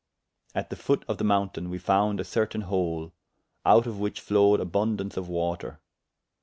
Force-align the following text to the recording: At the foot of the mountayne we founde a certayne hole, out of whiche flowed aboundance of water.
At 0.55 0.71
the 0.71 0.75
foot 0.75 1.05
of 1.07 1.19
the 1.19 1.23
mountayne 1.23 1.69
we 1.69 1.77
founde 1.77 2.19
a 2.19 2.23
certayne 2.23 2.63
hole, 2.63 3.13
out 3.63 3.85
of 3.85 3.99
whiche 3.99 4.19
flowed 4.19 4.59
aboundance 4.59 5.15
of 5.15 5.29
water. 5.29 5.79